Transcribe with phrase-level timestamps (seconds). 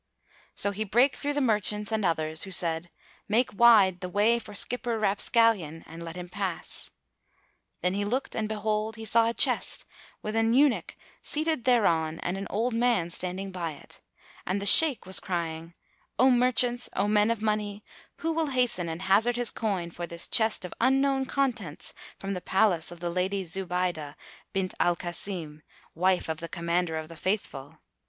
[0.55, 2.89] So he brake through the merchants and others, who said,
[3.27, 6.89] "Make wide the way for Skipper Rapscallion, [FN#244] and let him pass."
[7.83, 9.85] Then he looked and behold, he saw a chest,
[10.23, 14.01] with an eunuch seated thereon and an old man standing by it,
[14.43, 15.75] and the Shaykh was crying,
[16.17, 17.83] "O merchants, O men of money,
[18.17, 22.41] who will hasten and hazard his coin for this chest of unknown contents from the
[22.41, 24.15] Palace of the Lady Zubaydah
[24.51, 25.61] bint al Kasim,
[25.93, 27.81] wife of the Commander of the Faithful?